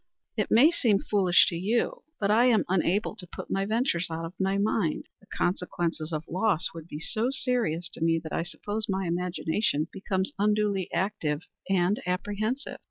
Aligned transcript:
"It 0.35 0.49
may 0.49 0.71
seem 0.71 0.97
foolish 0.99 1.45
to 1.49 1.55
you, 1.55 2.01
but 2.19 2.31
I 2.31 2.45
am 2.45 2.65
unable 2.67 3.15
to 3.17 3.27
put 3.27 3.51
my 3.51 3.67
ventures 3.67 4.07
out 4.09 4.25
of 4.25 4.33
my 4.39 4.57
mind. 4.57 5.05
The 5.19 5.27
consequences 5.27 6.11
of 6.11 6.27
loss 6.27 6.69
would 6.73 6.87
be 6.87 6.97
so 6.99 7.29
serious 7.29 7.87
to 7.89 8.01
me 8.01 8.17
that 8.23 8.33
I 8.33 8.41
suppose 8.41 8.89
my 8.89 9.05
imagination 9.05 9.87
becomes 9.91 10.33
unduly 10.39 10.91
active 10.91 11.43
and 11.69 11.99
apprehensive. 12.07 12.79